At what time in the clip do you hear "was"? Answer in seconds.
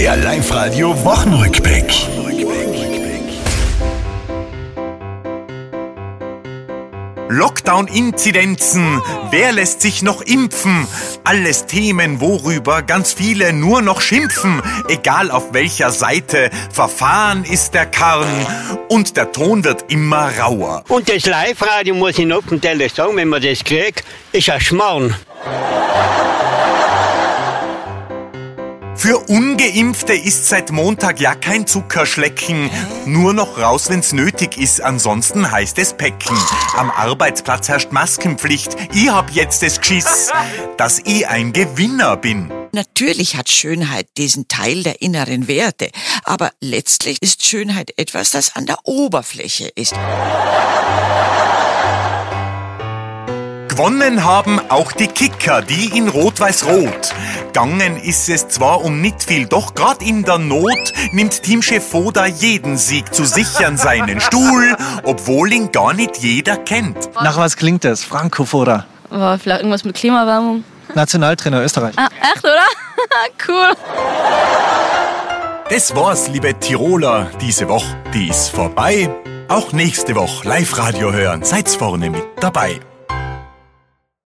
67.38-67.56